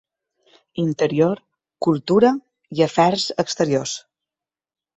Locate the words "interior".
0.83-1.41